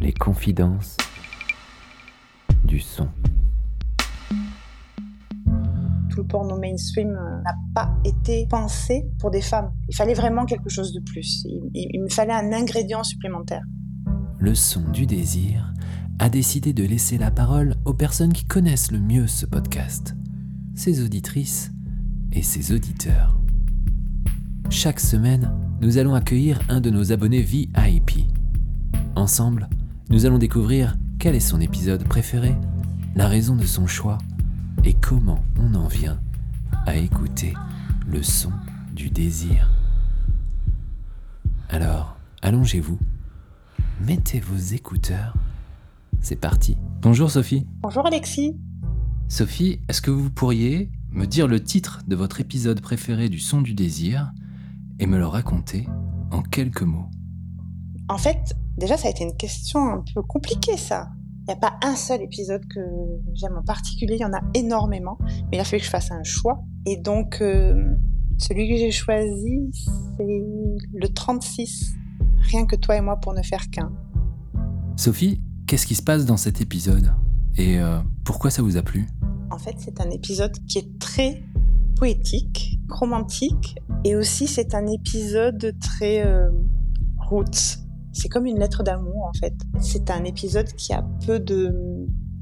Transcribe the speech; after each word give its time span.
Les 0.00 0.12
confidences 0.12 0.96
du 2.64 2.80
son. 2.80 3.08
Tout 6.10 6.18
le 6.22 6.26
porno 6.26 6.58
mainstream 6.58 7.08
euh, 7.10 7.42
n'a 7.42 7.54
pas 7.74 7.94
été 8.04 8.46
pensé 8.48 9.06
pour 9.18 9.30
des 9.30 9.40
femmes. 9.40 9.72
Il 9.88 9.96
fallait 9.96 10.14
vraiment 10.14 10.44
quelque 10.44 10.68
chose 10.68 10.92
de 10.92 11.00
plus. 11.00 11.42
Il, 11.44 11.70
il- 11.74 11.88
il 11.94 12.02
me 12.02 12.08
fallait 12.08 12.32
un 12.32 12.52
ingrédient 12.52 13.02
supplémentaire. 13.04 13.62
Le 14.38 14.54
son 14.54 14.82
du 14.90 15.06
désir 15.06 15.72
a 16.18 16.28
décidé 16.28 16.72
de 16.72 16.84
laisser 16.84 17.18
la 17.18 17.30
parole 17.30 17.74
aux 17.84 17.94
personnes 17.94 18.32
qui 18.32 18.44
connaissent 18.44 18.90
le 18.92 19.00
mieux 19.00 19.26
ce 19.26 19.44
podcast, 19.46 20.14
ses 20.74 21.04
auditrices 21.04 21.72
et 22.32 22.42
ses 22.42 22.72
auditeurs. 22.72 23.38
Chaque 24.70 25.00
semaine, 25.00 25.52
nous 25.80 25.98
allons 25.98 26.14
accueillir 26.14 26.58
un 26.68 26.80
de 26.80 26.90
nos 26.90 27.12
abonnés 27.12 27.42
VIP. 27.42 28.26
Ensemble, 29.14 29.68
nous 30.08 30.24
allons 30.24 30.38
découvrir 30.38 30.96
quel 31.18 31.34
est 31.34 31.40
son 31.40 31.60
épisode 31.60 32.04
préféré, 32.04 32.54
la 33.16 33.26
raison 33.26 33.56
de 33.56 33.64
son 33.64 33.86
choix 33.86 34.18
et 34.84 34.94
comment 34.94 35.42
on 35.58 35.74
en 35.74 35.88
vient 35.88 36.20
à 36.86 36.96
écouter 36.96 37.54
le 38.06 38.22
son 38.22 38.52
du 38.94 39.10
désir. 39.10 39.70
Alors, 41.68 42.16
allongez-vous, 42.42 42.98
mettez 44.00 44.38
vos 44.38 44.56
écouteurs. 44.56 45.34
C'est 46.20 46.36
parti. 46.36 46.76
Bonjour 47.02 47.30
Sophie. 47.30 47.66
Bonjour 47.80 48.06
Alexis. 48.06 48.56
Sophie, 49.28 49.80
est-ce 49.88 50.00
que 50.00 50.12
vous 50.12 50.30
pourriez 50.30 50.92
me 51.10 51.26
dire 51.26 51.48
le 51.48 51.60
titre 51.60 52.02
de 52.06 52.14
votre 52.14 52.40
épisode 52.40 52.80
préféré 52.80 53.28
du 53.28 53.40
son 53.40 53.60
du 53.60 53.74
désir 53.74 54.32
et 55.00 55.06
me 55.06 55.18
le 55.18 55.26
raconter 55.26 55.88
en 56.30 56.42
quelques 56.42 56.82
mots? 56.82 57.10
En 58.08 58.18
fait, 58.18 58.54
déjà, 58.78 58.96
ça 58.96 59.08
a 59.08 59.10
été 59.10 59.24
une 59.24 59.36
question 59.36 59.80
un 59.80 60.04
peu 60.14 60.22
compliquée, 60.22 60.76
ça. 60.76 61.08
Il 61.42 61.52
n'y 61.52 61.54
a 61.54 61.56
pas 61.56 61.76
un 61.82 61.94
seul 61.94 62.22
épisode 62.22 62.62
que 62.66 62.80
j'aime 63.34 63.56
en 63.56 63.62
particulier, 63.62 64.16
il 64.16 64.20
y 64.20 64.24
en 64.24 64.32
a 64.32 64.40
énormément, 64.54 65.16
mais 65.20 65.58
il 65.58 65.60
a 65.60 65.64
fallu 65.64 65.78
que 65.78 65.86
je 65.86 65.90
fasse 65.90 66.10
un 66.10 66.24
choix. 66.24 66.64
Et 66.86 66.96
donc, 66.96 67.40
euh, 67.40 67.94
celui 68.38 68.68
que 68.68 68.76
j'ai 68.76 68.90
choisi, 68.90 69.70
c'est 69.72 70.42
le 70.92 71.08
36. 71.08 71.94
Rien 72.50 72.66
que 72.66 72.76
toi 72.76 72.96
et 72.96 73.00
moi 73.00 73.16
pour 73.16 73.32
ne 73.32 73.42
faire 73.42 73.70
qu'un. 73.70 73.92
Sophie, 74.96 75.40
qu'est-ce 75.66 75.86
qui 75.86 75.94
se 75.94 76.02
passe 76.02 76.26
dans 76.26 76.36
cet 76.36 76.60
épisode? 76.60 77.12
Et 77.56 77.78
euh, 77.78 77.98
pourquoi 78.24 78.50
ça 78.50 78.62
vous 78.62 78.76
a 78.76 78.82
plu? 78.82 79.06
En 79.50 79.58
fait, 79.58 79.76
c'est 79.78 80.00
un 80.00 80.10
épisode 80.10 80.52
qui 80.66 80.78
est 80.78 80.98
très 80.98 81.44
poétique, 81.96 82.78
romantique, 82.88 83.76
et 84.04 84.16
aussi 84.16 84.46
c'est 84.46 84.74
un 84.74 84.86
épisode 84.86 85.74
très 85.80 86.26
euh, 86.26 86.50
roots. 87.18 87.85
C'est 88.16 88.28
comme 88.28 88.46
une 88.46 88.58
lettre 88.58 88.82
d'amour 88.82 89.26
en 89.26 89.32
fait. 89.38 89.54
C'est 89.78 90.10
un 90.10 90.24
épisode 90.24 90.72
qui 90.72 90.94
a 90.94 91.02
peu 91.26 91.38
de, 91.38 91.70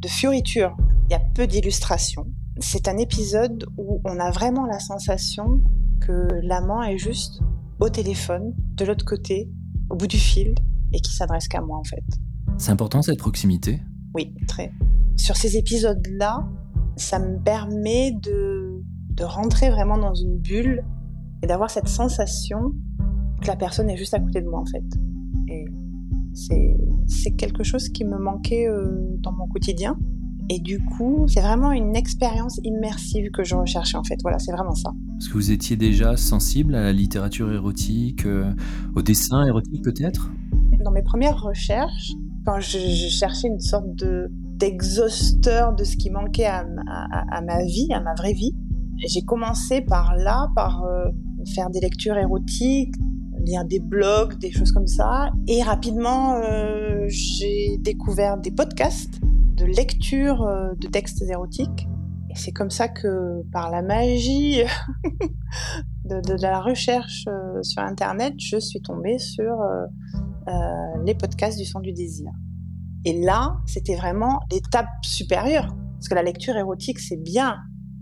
de 0.00 0.08
fioritures, 0.08 0.76
il 1.08 1.12
y 1.12 1.14
a 1.14 1.20
peu 1.20 1.46
d'illustrations. 1.46 2.26
C'est 2.58 2.88
un 2.88 2.96
épisode 2.96 3.66
où 3.78 4.00
on 4.04 4.18
a 4.18 4.32
vraiment 4.32 4.66
la 4.66 4.80
sensation 4.80 5.60
que 6.00 6.26
l'amant 6.42 6.82
est 6.82 6.98
juste 6.98 7.40
au 7.78 7.88
téléphone, 7.88 8.52
de 8.74 8.84
l'autre 8.84 9.04
côté, 9.04 9.48
au 9.90 9.94
bout 9.94 10.08
du 10.08 10.18
fil, 10.18 10.56
et 10.92 11.00
qui 11.00 11.14
s'adresse 11.14 11.46
qu'à 11.46 11.60
moi 11.60 11.78
en 11.78 11.84
fait. 11.84 12.02
C'est 12.58 12.72
important 12.72 13.00
cette 13.00 13.20
proximité? 13.20 13.80
Oui, 14.12 14.34
très. 14.48 14.72
Sur 15.14 15.36
ces 15.36 15.56
épisodes-là, 15.56 16.48
ça 16.96 17.20
me 17.20 17.38
permet 17.38 18.10
de, 18.10 18.82
de 19.10 19.22
rentrer 19.22 19.70
vraiment 19.70 19.98
dans 19.98 20.14
une 20.14 20.36
bulle 20.36 20.82
et 21.44 21.46
d'avoir 21.46 21.70
cette 21.70 21.88
sensation 21.88 22.72
que 23.40 23.46
la 23.46 23.56
personne 23.56 23.88
est 23.88 23.96
juste 23.96 24.14
à 24.14 24.18
côté 24.18 24.40
de 24.40 24.48
moi 24.48 24.60
en 24.60 24.66
fait. 24.66 24.84
Et 25.50 25.64
c'est 26.34 27.32
quelque 27.32 27.64
chose 27.64 27.88
qui 27.88 28.04
me 28.04 28.18
manquait 28.18 28.68
euh, 28.68 29.16
dans 29.18 29.32
mon 29.32 29.46
quotidien. 29.48 29.98
Et 30.48 30.58
du 30.58 30.80
coup, 30.80 31.26
c'est 31.28 31.40
vraiment 31.40 31.70
une 31.72 31.94
expérience 31.94 32.58
immersive 32.64 33.30
que 33.30 33.44
je 33.44 33.54
recherchais 33.54 33.96
en 33.96 34.02
fait. 34.04 34.16
Voilà, 34.22 34.38
c'est 34.38 34.52
vraiment 34.52 34.74
ça. 34.74 34.90
Est-ce 35.18 35.28
que 35.28 35.34
vous 35.34 35.50
étiez 35.52 35.76
déjà 35.76 36.16
sensible 36.16 36.74
à 36.74 36.82
la 36.82 36.92
littérature 36.92 37.52
érotique, 37.52 38.26
euh, 38.26 38.52
au 38.96 39.02
dessin 39.02 39.46
érotique 39.46 39.82
peut-être? 39.84 40.32
Dans 40.84 40.90
mes 40.90 41.02
premières 41.02 41.40
recherches, 41.40 42.12
quand 42.46 42.58
je, 42.58 42.78
je 42.78 43.08
cherchais 43.08 43.48
une 43.48 43.60
sorte 43.60 43.94
de 43.96 44.30
d'exhausteur 44.56 45.74
de 45.74 45.84
ce 45.84 45.96
qui 45.96 46.10
manquait 46.10 46.44
à, 46.46 46.64
ma- 46.66 46.82
à- 46.86 47.36
à 47.38 47.40
ma 47.42 47.64
vie, 47.64 47.88
à 47.92 48.00
ma 48.00 48.14
vraie 48.14 48.34
vie, 48.34 48.52
j'ai 48.98 49.22
commencé 49.22 49.80
par 49.80 50.14
là, 50.16 50.48
par 50.54 50.84
euh, 50.84 51.04
faire 51.54 51.70
des 51.70 51.80
lectures 51.80 52.18
érotiques, 52.18 52.94
lire 53.44 53.64
des 53.64 53.80
blogs, 53.80 54.38
des 54.38 54.50
choses 54.50 54.72
comme 54.72 54.86
ça. 54.86 55.30
Et 55.48 55.62
rapidement, 55.62 56.36
euh, 56.36 57.04
j'ai 57.08 57.78
découvert 57.78 58.38
des 58.38 58.50
podcasts 58.50 59.20
de 59.22 59.64
lecture 59.64 60.42
euh, 60.42 60.74
de 60.78 60.86
textes 60.88 61.22
érotiques. 61.22 61.88
Et 62.30 62.36
c'est 62.36 62.52
comme 62.52 62.70
ça 62.70 62.88
que, 62.88 63.42
par 63.52 63.70
la 63.70 63.82
magie 63.82 64.62
de, 66.04 66.42
la 66.42 66.60
recherche 66.60 67.24
euh, 67.28 67.62
sur 67.62 67.82
Internet, 67.82 68.34
je 68.38 68.58
suis 68.58 68.80
tombée 68.80 69.18
sur 69.18 69.56
les 71.04 71.14
podcasts 71.14 71.58
du 71.58 71.64
son 71.64 71.78
du 71.78 71.92
désir. 71.92 72.32
Et 73.04 73.20
là, 73.22 73.56
c'était 73.66 73.94
vraiment 73.94 74.40
l'étape 74.50 74.88
supérieure. 75.02 75.76
Parce 75.94 76.08
que 76.08 76.14
la 76.14 76.22
lecture 76.22 76.56
érotique, 76.56 76.98
c'est 76.98 77.22
bien, 77.22 77.58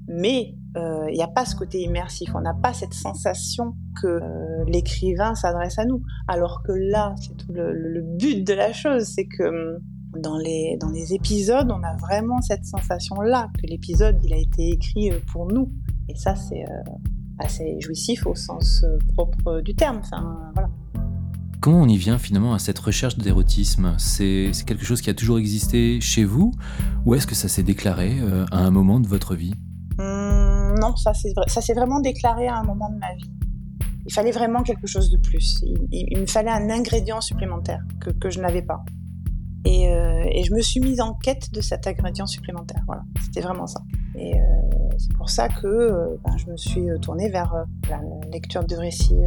mais 0.09 0.55
euh, 0.77 1.07
il 1.11 1.15
n'y 1.15 1.23
a 1.23 1.29
pas 1.29 1.45
ce 1.45 1.57
côté 1.57 1.83
immersif. 1.83 2.31
On 2.35 2.41
n'a 2.41 2.55
pas 2.55 2.73
cette 2.73 2.95
sensation 2.95 3.75
que 4.01 4.07
euh, 4.07 4.65
l'écrivain 4.67 5.35
s'adresse 5.35 5.79
à 5.79 5.85
nous. 5.85 6.03
Alors 6.27 6.63
que 6.63 6.73
là, 6.73 7.15
c'est 7.21 7.37
tout 7.37 7.53
le, 7.53 8.03
but 8.03 8.47
de 8.47 8.55
la 8.55 8.73
chose, 8.73 9.05
c'est 9.05 9.27
que 9.27 9.45
hum, 9.45 9.81
dans 10.21 10.39
les, 10.39 10.77
dans 10.81 10.91
les 10.91 11.15
épisodes, 11.15 11.71
on 11.71 11.83
a 11.83 11.97
vraiment 11.97 12.41
cette 12.41 12.65
sensation-là, 12.65 13.49
que 13.61 13.67
l'épisode, 13.67 14.19
il 14.25 14.33
a 14.33 14.39
été 14.39 14.71
écrit 14.71 15.11
euh, 15.11 15.19
pour 15.33 15.47
nous. 15.47 15.71
Et 16.09 16.15
ça, 16.17 16.35
c'est 16.35 16.65
euh, 16.65 16.93
assez 17.39 17.81
jouissif 17.81 18.27
au 18.27 18.35
sens 18.35 18.83
euh, 18.85 18.99
propre 19.15 19.61
du 19.61 19.75
terme. 19.75 20.01
Comment 21.61 21.83
on 21.83 21.89
y 21.89 21.97
vient 21.97 22.19
finalement 22.19 22.55
à 22.55 22.59
cette 22.59 22.79
recherche 22.79 23.17
d'érotisme? 23.19 23.95
C'est 23.99 24.51
quelque 24.67 24.85
chose 24.85 25.01
qui 25.01 25.11
a 25.11 25.15
toujours 25.15 25.39
existé 25.39 26.01
chez 26.01 26.25
vous? 26.25 26.53
Ou 27.05 27.15
est-ce 27.15 27.27
que 27.27 27.35
ça 27.35 27.49
s'est 27.49 27.63
déclaré 27.63 28.19
euh, 28.21 28.47
à 28.51 28.65
un 28.65 28.71
moment 28.71 29.01
de 29.01 29.09
votre 29.09 29.35
vie? 29.35 29.55
Non, 30.79 30.97
ça 30.97 31.13
c'est 31.15 31.33
s'est 31.61 31.75
vraiment 31.75 32.01
déclaré 32.01 32.49
à 32.49 32.57
un 32.57 32.63
moment 32.63 32.91
de 32.91 32.99
ma 32.99 33.15
vie. 33.15 33.31
Il 34.07 34.13
fallait 34.13 34.31
vraiment 34.31 34.63
quelque 34.63 34.87
chose 34.87 35.11
de 35.11 35.19
plus. 35.19 35.63
Il, 35.93 36.19
me 36.19 36.27
fallait 36.27 36.51
un 36.51 36.71
ingrédient 36.71 37.21
supplémentaire 37.21 37.83
que, 38.01 38.31
je 38.31 38.41
n'avais 38.41 38.63
pas. 38.63 38.83
Et, 39.67 39.93
euh, 39.93 40.25
et 40.31 40.45
je 40.45 40.55
me 40.55 40.63
suis 40.63 40.81
mise 40.81 41.01
en 41.03 41.13
quête 41.13 41.53
de 41.53 41.61
cet 41.61 41.87
ingrédient 41.87 42.27
supplémentaire. 42.27 42.81
Voilà, 42.87 43.03
c'était 43.21 43.43
vraiment 43.43 43.67
ça. 43.67 43.81
Et 44.15 44.35
euh, 44.35 44.45
c'est 44.97 45.13
pour 45.13 45.29
ça 45.29 45.49
que 45.49 45.67
euh, 45.67 46.17
ben, 46.25 46.39
je 46.39 46.51
me 46.51 46.57
suis 46.57 46.87
tournée 47.03 47.29
vers 47.29 47.53
la 47.91 48.01
lecture 48.33 48.65
de 48.65 48.77
récits 48.77 49.21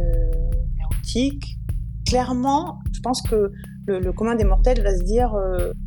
érotiques. 0.80 1.58
Clairement, 2.04 2.80
je 2.92 3.00
pense 3.00 3.22
que 3.22 3.52
le, 3.86 4.12
commun 4.12 4.34
des 4.34 4.44
mortels 4.44 4.82
va 4.82 4.96
se 4.96 5.04
dire 5.04 5.32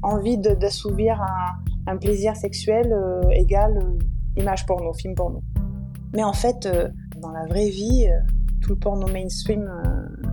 envie 0.03 0.37
d'assouvir 0.37 1.21
un, 1.85 1.97
plaisir 1.97 2.35
sexuel 2.37 2.95
égale 3.31 3.77
image 4.37 4.65
porno, 4.65 4.93
film 4.93 5.15
porno. 5.15 5.41
Mais 6.15 6.23
en 6.23 6.33
fait, 6.33 6.65
euh, 6.65 6.87
dans 7.21 7.31
la 7.31 7.45
vraie 7.45 7.69
vie, 7.69 8.07
euh, 8.07 8.19
tout 8.61 8.69
le 8.71 8.75
porno 8.79 9.07
mainstream 9.07 9.61
euh, 9.61 10.23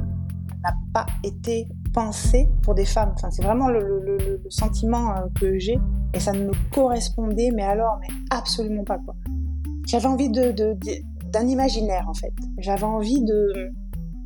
n'a 0.64 0.74
pas 0.94 1.06
été 1.24 1.68
pensé 1.92 2.48
pour 2.62 2.74
des 2.74 2.84
femmes. 2.84 3.12
Enfin, 3.14 3.30
c'est 3.30 3.42
vraiment 3.42 3.68
le, 3.68 3.80
le- 3.80 4.00
le- 4.18 4.40
le 4.42 4.50
sentiment 4.50 5.14
que 5.40 5.58
j'ai 5.58 5.78
et 6.14 6.20
ça 6.20 6.32
ne 6.32 6.44
me 6.46 6.52
correspondait, 6.72 7.50
mais 7.54 7.62
alors, 7.62 7.98
mais 8.00 8.08
absolument 8.30 8.84
pas 8.84 8.98
quoi. 8.98 9.14
J'avais 9.86 10.06
envie 10.06 10.30
de, 10.30 10.52
de- 10.52 10.74
de- 10.74 11.30
d'un 11.32 11.46
imaginaire 11.48 12.06
en 12.08 12.14
fait. 12.14 12.32
J'avais 12.58 12.84
envie 12.84 13.20
de, 13.22 13.70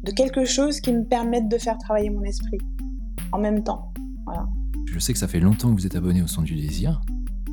de 0.05 0.11
quelque 0.13 0.45
chose 0.45 0.81
qui 0.81 0.93
me 0.93 1.05
permette 1.05 1.49
de 1.49 1.59
faire 1.59 1.79
travailler 1.79 2.11
mon 2.11 2.23
esprit 2.23 2.59
en 3.33 3.39
même 3.39 3.63
temps. 3.63 3.93
Voilà. 4.27 4.47
Je 4.87 4.99
sais 4.99 5.13
que 5.13 5.19
ça 5.19 5.29
fait 5.29 5.41
longtemps 5.41 5.69
que 5.71 5.75
vous 5.81 5.87
êtes 5.87 5.97
abonné 5.97 6.23
au 6.23 6.27
son 6.27 6.43
du 6.43 6.55
désir. 6.55 7.01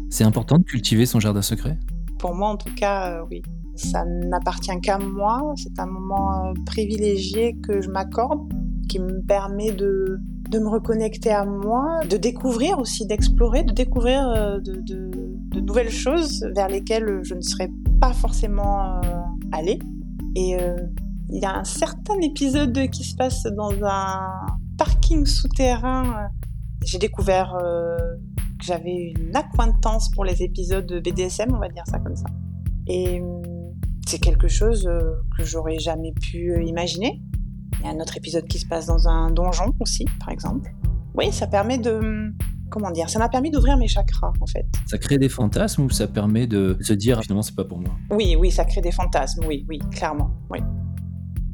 C'est 0.10 0.24
important 0.24 0.58
de 0.58 0.64
cultiver 0.64 1.06
son 1.06 1.20
jardin 1.20 1.42
secret? 1.42 1.78
Pour 2.20 2.36
moi, 2.36 2.50
en 2.50 2.58
tout 2.58 2.74
cas, 2.76 3.12
euh, 3.22 3.26
oui. 3.30 3.42
Ça 3.75 4.06
n'appartient 4.06 4.80
qu'à 4.81 4.98
moi. 5.00 5.54
C'est 5.56 5.80
un 5.80 5.86
moment 5.88 6.46
euh, 6.48 6.54
privilégié 6.66 7.56
que 7.62 7.81
je 7.81 7.90
m'accorde, 7.90 8.42
qui 8.90 9.00
me 9.00 9.22
permet 9.22 9.72
de, 9.72 10.20
de 10.50 10.60
me 10.60 10.68
reconnecter 10.70 11.31
à 11.31 11.46
moi, 11.46 12.00
de 12.10 12.18
découvrir 12.18 12.78
aussi, 12.80 13.06
d'explorer, 13.08 13.64
de 13.64 13.74
découvrir 13.74 14.28
euh, 14.28 14.60
de, 14.60 14.74
de- 14.81 15.60
nouvelles 15.60 15.92
choses 15.92 16.46
vers 16.56 16.68
lesquelles 16.68 17.20
je 17.24 17.36
ne 17.36 17.42
serais 17.42 17.70
pas 18.02 18.12
forcément 18.14 18.98
euh, 18.98 19.00
allée. 19.52 19.80
Et 20.36 20.58
il 21.30 21.42
y 21.42 21.46
a 21.46 21.56
un 21.60 21.64
certain 21.64 22.20
épisode 22.22 22.90
qui 22.90 23.04
se 23.04 23.16
passe 23.16 23.44
dans 23.44 23.72
un 23.84 24.20
parking 24.78 25.25
souterrain. 25.28 26.28
J'ai 26.84 26.98
découvert 26.98 27.56
que 27.60 28.66
j'avais 28.66 29.14
une 29.16 29.36
acquaintance 29.36 30.10
pour 30.10 30.25
les 30.25 30.42
épisodes 30.42 30.86
de 30.88 31.00
BDSM, 31.00 31.54
on 31.54 31.60
va 31.60 31.70
dire 31.70 31.84
ça 31.86 32.00
comme 32.00 32.16
ça. 32.16 32.25
Et 32.88 33.22
c'est 34.08 34.20
quelque 34.20 34.48
chose 34.48 34.88
euh, 34.88 35.16
que 35.38 35.44
j'aurais 35.44 35.80
jamais 35.80 36.14
pu 36.14 36.52
euh, 36.52 36.64
imaginer. 36.64 37.22
Il 37.80 37.86
y 37.86 37.90
a 37.90 37.92
un 37.92 38.00
autre 38.00 38.18
épisode 38.18 38.46
qui 38.46 38.60
se 38.60 38.66
passe 38.66 38.86
dans 38.86 39.08
un 39.08 39.32
donjon 39.32 39.74
aussi, 39.80 40.06
par 40.20 40.30
exemple. 40.30 40.74
Oui, 41.16 41.32
ça 41.32 41.48
permet 41.48 41.78
de 41.78 42.34
comment 42.74 42.90
dire, 42.90 43.08
ça 43.08 43.20
m'a 43.20 43.30
permis 43.30 43.52
d'ouvrir 43.52 43.78
mes 43.78 43.88
chakras 43.88 44.34
en 44.42 44.48
fait. 44.48 44.66
Ça 44.88 44.98
crée 44.98 45.20
des 45.20 45.30
fantasmes 45.30 45.84
ou 45.84 45.90
ça 45.92 46.08
permet 46.08 46.48
de 46.48 46.76
se 46.82 46.94
dire 46.94 47.22
finalement 47.22 47.44
c'est 47.44 47.56
pas 47.56 47.66
pour 47.66 47.80
moi? 47.80 47.92
Oui, 48.10 48.36
oui, 48.36 48.50
ça 48.50 48.66
crée 48.66 48.82
des 48.82 48.92
fantasmes, 48.92 49.46
oui, 49.46 49.64
oui, 49.70 49.80
clairement, 49.92 50.32
oui. 50.50 50.60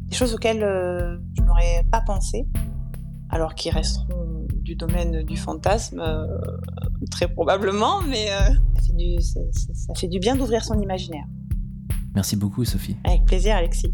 Des 0.07 0.15
choses 0.15 0.33
auxquelles 0.33 0.63
euh, 0.63 1.17
je 1.37 1.43
n'aurais 1.43 1.85
pas 1.91 2.01
pensé, 2.01 2.47
alors 3.29 3.53
qui 3.53 3.69
resteront 3.69 4.47
du 4.61 4.75
domaine 4.75 5.23
du 5.23 5.35
fantasme 5.35 5.99
euh, 5.99 6.25
très 7.11 7.27
probablement, 7.27 8.01
mais 8.07 8.31
euh, 8.31 8.53
ça, 8.75 8.81
fait 8.87 8.93
du, 8.93 9.21
ça 9.21 9.93
fait 9.95 10.07
du 10.07 10.19
bien 10.19 10.37
d'ouvrir 10.37 10.63
son 10.63 10.79
imaginaire. 10.79 11.25
Merci 12.19 12.35
beaucoup 12.35 12.65
Sophie. 12.65 12.97
Avec 13.05 13.23
plaisir 13.23 13.55
Alexis. 13.55 13.93